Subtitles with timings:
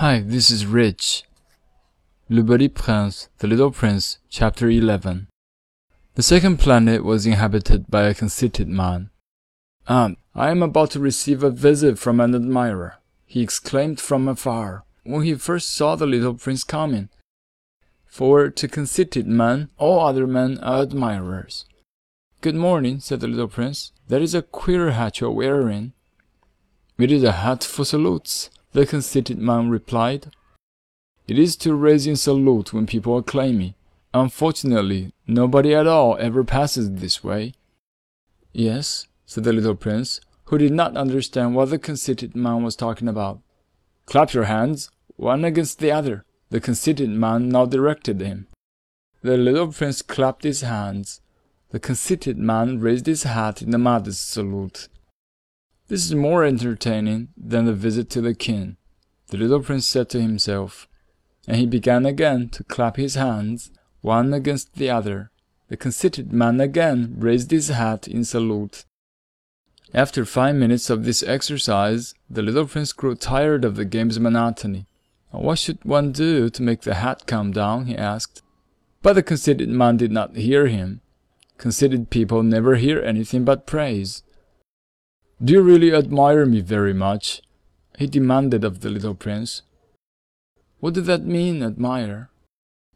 [0.00, 1.24] Hi, this is Rich.
[2.30, 5.28] Le Petit Prince, The Little Prince, Chapter 11.
[6.14, 9.10] The second planet was inhabited by a conceited man.
[9.86, 12.94] And I am about to receive a visit from an admirer,
[13.26, 17.10] he exclaimed from afar, when he first saw the little prince coming.
[18.06, 21.66] For to conceited men, all other men are admirers.
[22.40, 23.92] Good morning, said the little prince.
[24.08, 25.92] That is a queer hat you are wearing.
[26.96, 30.32] It is a hat for salutes, the conceited man replied.
[31.26, 33.76] It is to raise in salute when people acclaim me.
[34.12, 37.54] Unfortunately, nobody at all ever passes this way.
[38.52, 43.06] Yes, said the little prince, who did not understand what the conceited man was talking
[43.06, 43.40] about.
[44.06, 46.24] Clap your hands, one against the other.
[46.50, 48.48] The conceited man now directed him.
[49.22, 51.20] The little prince clapped his hands.
[51.70, 54.88] The conceited man raised his hat in a modest salute.
[55.90, 58.76] This is more entertaining than the visit to the king,
[59.30, 60.86] the little prince said to himself,
[61.48, 65.32] and he began again to clap his hands, one against the other.
[65.66, 68.84] The conceited man again raised his hat in salute.
[69.92, 74.86] After five minutes of this exercise, the little prince grew tired of the game's monotony.
[75.32, 77.86] What should one do to make the hat come down?
[77.86, 78.42] he asked.
[79.02, 81.00] But the conceited man did not hear him.
[81.58, 84.22] Conceited people never hear anything but praise.
[85.42, 87.40] Do you really admire me very much?
[87.98, 89.62] he demanded of the little prince.
[90.80, 92.28] What does that mean, admire?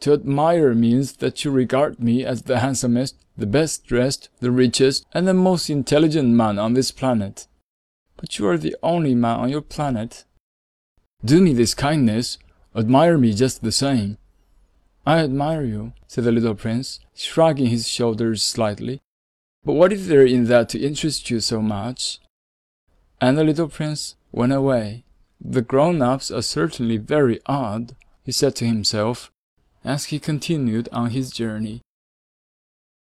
[0.01, 5.07] To admire means that you regard me as the handsomest, the best dressed, the richest,
[5.13, 7.47] and the most intelligent man on this planet.
[8.19, 10.25] But you are the only man on your planet.
[11.25, 12.37] Do me this kindness,
[12.77, 14.19] admire me just the same.
[15.07, 19.01] I admire you, said the little prince, shrugging his shoulders slightly.
[19.65, 22.21] But what is there in that to interest you so much?
[23.25, 25.07] And the little prince went away.
[25.41, 29.33] The grown-ups are certainly very odd, he said to himself,
[29.83, 31.81] as he continued on his journey.